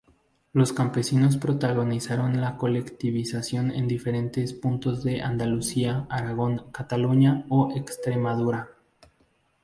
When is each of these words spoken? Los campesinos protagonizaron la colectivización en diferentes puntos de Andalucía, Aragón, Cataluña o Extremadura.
Los 0.53 0.73
campesinos 0.73 1.37
protagonizaron 1.37 2.41
la 2.41 2.57
colectivización 2.57 3.69
en 3.69 3.87
diferentes 3.87 4.51
puntos 4.51 5.03
de 5.03 5.21
Andalucía, 5.21 6.07
Aragón, 6.09 6.71
Cataluña 6.71 7.45
o 7.49 7.71
Extremadura. 7.75 8.69